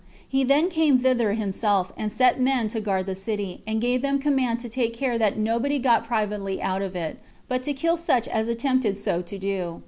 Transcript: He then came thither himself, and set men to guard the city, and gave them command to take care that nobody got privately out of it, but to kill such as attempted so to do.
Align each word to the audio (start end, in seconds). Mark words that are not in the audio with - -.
He 0.27 0.43
then 0.43 0.71
came 0.71 0.97
thither 0.97 1.33
himself, 1.33 1.93
and 1.95 2.11
set 2.11 2.39
men 2.41 2.69
to 2.69 2.81
guard 2.81 3.05
the 3.05 3.15
city, 3.15 3.61
and 3.67 3.79
gave 3.79 4.01
them 4.01 4.17
command 4.17 4.59
to 4.61 4.67
take 4.67 4.95
care 4.95 5.19
that 5.19 5.37
nobody 5.37 5.77
got 5.77 6.05
privately 6.07 6.59
out 6.59 6.81
of 6.81 6.95
it, 6.95 7.19
but 7.47 7.61
to 7.61 7.71
kill 7.73 7.97
such 7.97 8.27
as 8.27 8.47
attempted 8.47 8.97
so 8.97 9.21
to 9.21 9.37
do. 9.37 9.79